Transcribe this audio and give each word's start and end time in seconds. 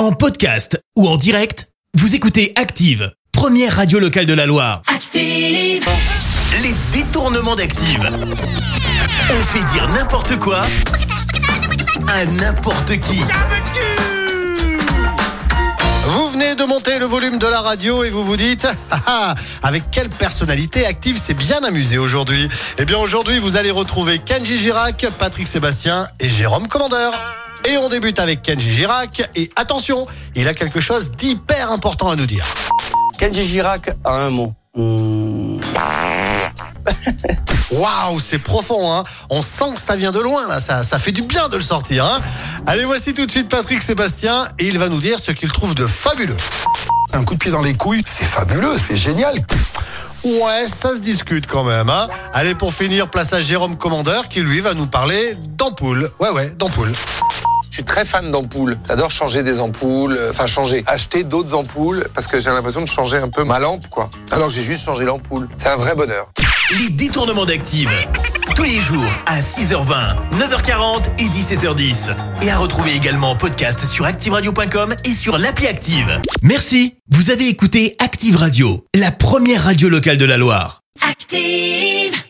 En 0.00 0.12
podcast 0.12 0.82
ou 0.96 1.06
en 1.06 1.18
direct, 1.18 1.68
vous 1.92 2.14
écoutez 2.14 2.54
Active, 2.56 3.12
première 3.32 3.76
radio 3.76 3.98
locale 3.98 4.24
de 4.24 4.32
la 4.32 4.46
Loire. 4.46 4.80
Active. 4.86 5.86
Les 6.62 6.74
détournements 6.90 7.54
d'Active. 7.54 8.10
On 9.28 9.42
fait 9.42 9.62
dire 9.74 9.86
n'importe 9.90 10.38
quoi 10.38 10.62
à 12.08 12.24
n'importe 12.24 12.98
qui. 13.00 13.20
Vous 16.04 16.30
venez 16.30 16.54
de 16.54 16.64
monter 16.64 16.98
le 16.98 17.04
volume 17.04 17.38
de 17.38 17.46
la 17.46 17.60
radio 17.60 18.02
et 18.02 18.08
vous 18.08 18.24
vous 18.24 18.36
dites 18.36 18.66
Ah, 18.90 19.02
ah, 19.06 19.34
avec 19.62 19.90
quelle 19.90 20.08
personnalité 20.08 20.86
active 20.86 21.18
s'est 21.18 21.34
bien 21.34 21.62
amusé 21.62 21.98
aujourd'hui? 21.98 22.48
Eh 22.78 22.86
bien 22.86 22.96
aujourd'hui 22.96 23.38
vous 23.38 23.56
allez 23.56 23.70
retrouver 23.70 24.18
Kenji 24.18 24.56
Girac, 24.56 25.06
Patrick 25.18 25.46
Sébastien 25.46 26.08
et 26.18 26.30
Jérôme 26.30 26.68
Commandeur. 26.68 27.12
Et 27.68 27.76
on 27.76 27.88
débute 27.88 28.18
avec 28.18 28.42
Kenji 28.42 28.72
Girac 28.74 29.28
et 29.34 29.50
attention, 29.56 30.06
il 30.34 30.48
a 30.48 30.54
quelque 30.54 30.80
chose 30.80 31.10
d'hyper 31.12 31.70
important 31.70 32.10
à 32.10 32.16
nous 32.16 32.26
dire. 32.26 32.44
Kenji 33.18 33.44
Girac 33.44 33.90
a 34.04 34.12
un 34.12 34.30
mot. 34.30 34.52
Hmm. 34.74 35.60
Waouh, 37.72 38.18
c'est 38.20 38.38
profond, 38.38 38.92
hein 38.92 39.04
On 39.28 39.42
sent 39.42 39.74
que 39.74 39.80
ça 39.80 39.96
vient 39.96 40.12
de 40.12 40.20
loin, 40.20 40.48
là. 40.48 40.60
Ça, 40.60 40.82
ça 40.82 40.98
fait 40.98 41.12
du 41.12 41.22
bien 41.22 41.48
de 41.48 41.56
le 41.56 41.62
sortir, 41.62 42.04
hein 42.04 42.20
Allez, 42.66 42.84
voici 42.84 43.14
tout 43.14 43.26
de 43.26 43.30
suite 43.30 43.48
Patrick 43.48 43.82
Sébastien 43.82 44.48
et 44.58 44.66
il 44.66 44.78
va 44.78 44.88
nous 44.88 45.00
dire 45.00 45.18
ce 45.18 45.32
qu'il 45.32 45.52
trouve 45.52 45.74
de 45.74 45.86
fabuleux. 45.86 46.36
Un 47.12 47.24
coup 47.24 47.34
de 47.34 47.38
pied 47.38 47.50
dans 47.50 47.62
les 47.62 47.74
couilles, 47.74 48.02
c'est 48.06 48.24
fabuleux, 48.24 48.76
c'est 48.78 48.96
génial. 48.96 49.34
Ouais, 50.24 50.66
ça 50.66 50.94
se 50.94 51.00
discute 51.00 51.46
quand 51.46 51.64
même, 51.64 51.88
hein 51.88 52.08
Allez, 52.32 52.54
pour 52.54 52.74
finir, 52.74 53.08
place 53.08 53.32
à 53.32 53.40
Jérôme 53.40 53.76
Commandeur 53.76 54.28
qui, 54.28 54.40
lui, 54.40 54.60
va 54.60 54.74
nous 54.74 54.86
parler 54.86 55.34
d'ampoules. 55.56 56.10
Ouais, 56.20 56.30
ouais, 56.30 56.50
d'ampoules. 56.50 56.92
Je 57.80 57.84
suis 57.86 57.94
très 57.94 58.04
fan 58.04 58.30
d'ampoules. 58.30 58.76
J'adore 58.86 59.10
changer 59.10 59.42
des 59.42 59.58
ampoules, 59.58 60.14
euh, 60.14 60.32
enfin 60.32 60.46
changer, 60.46 60.84
acheter 60.86 61.24
d'autres 61.24 61.54
ampoules 61.54 62.06
parce 62.14 62.26
que 62.26 62.38
j'ai 62.38 62.50
l'impression 62.50 62.82
de 62.82 62.86
changer 62.86 63.16
un 63.16 63.30
peu 63.30 63.42
ma 63.42 63.58
lampe, 63.58 63.88
quoi. 63.88 64.10
Alors 64.32 64.48
que 64.48 64.52
j'ai 64.52 64.60
juste 64.60 64.84
changé 64.84 65.06
l'ampoule. 65.06 65.48
C'est 65.56 65.70
un 65.70 65.76
vrai 65.76 65.94
bonheur. 65.94 66.28
Les 66.78 66.90
détournements 66.90 67.46
d'Active. 67.46 67.88
Tous 68.54 68.64
les 68.64 68.78
jours 68.78 69.10
à 69.24 69.40
6h20, 69.40 70.14
9h40 70.38 71.04
et 71.20 71.28
17h10. 71.28 72.14
Et 72.42 72.50
à 72.50 72.58
retrouver 72.58 72.92
également 72.94 73.30
en 73.30 73.36
podcast 73.36 73.82
sur 73.86 74.04
ActiveRadio.com 74.04 74.94
et 75.04 75.12
sur 75.14 75.38
l'appli 75.38 75.66
Active. 75.66 76.20
Merci. 76.42 76.96
Vous 77.10 77.30
avez 77.30 77.48
écouté 77.48 77.96
Active 77.98 78.36
Radio, 78.36 78.84
la 78.94 79.10
première 79.10 79.64
radio 79.64 79.88
locale 79.88 80.18
de 80.18 80.26
la 80.26 80.36
Loire. 80.36 80.82
Active. 81.08 82.20